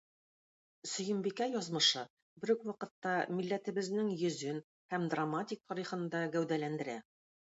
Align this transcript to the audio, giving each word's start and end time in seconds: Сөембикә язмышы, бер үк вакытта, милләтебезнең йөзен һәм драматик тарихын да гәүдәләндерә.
Сөембикә 0.91 1.47
язмышы, 1.55 2.05
бер 2.45 2.53
үк 2.53 2.63
вакытта, 2.69 3.11
милләтебезнең 3.39 4.09
йөзен 4.15 4.59
һәм 4.95 5.05
драматик 5.15 5.61
тарихын 5.73 6.09
да 6.17 6.23
гәүдәләндерә. 6.37 6.99